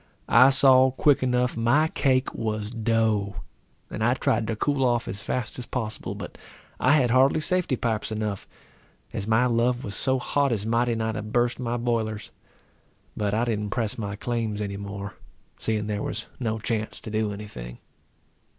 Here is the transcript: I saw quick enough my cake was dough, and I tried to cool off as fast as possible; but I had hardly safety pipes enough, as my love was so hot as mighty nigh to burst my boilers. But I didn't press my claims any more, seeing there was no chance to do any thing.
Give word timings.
I 0.29 0.49
saw 0.49 0.89
quick 0.89 1.21
enough 1.21 1.55
my 1.55 1.89
cake 1.89 2.33
was 2.33 2.71
dough, 2.71 3.35
and 3.91 4.03
I 4.03 4.15
tried 4.15 4.47
to 4.47 4.55
cool 4.55 4.83
off 4.83 5.07
as 5.07 5.21
fast 5.21 5.59
as 5.59 5.67
possible; 5.67 6.15
but 6.15 6.39
I 6.79 6.93
had 6.93 7.11
hardly 7.11 7.39
safety 7.39 7.75
pipes 7.75 8.11
enough, 8.11 8.47
as 9.13 9.27
my 9.27 9.45
love 9.45 9.83
was 9.83 9.93
so 9.93 10.17
hot 10.17 10.51
as 10.51 10.65
mighty 10.65 10.95
nigh 10.95 11.11
to 11.11 11.21
burst 11.21 11.59
my 11.59 11.77
boilers. 11.77 12.31
But 13.15 13.35
I 13.35 13.45
didn't 13.45 13.69
press 13.69 13.95
my 13.99 14.15
claims 14.15 14.59
any 14.59 14.75
more, 14.75 15.13
seeing 15.59 15.85
there 15.85 16.01
was 16.01 16.25
no 16.39 16.57
chance 16.57 16.99
to 17.01 17.11
do 17.11 17.31
any 17.31 17.45
thing. 17.45 17.77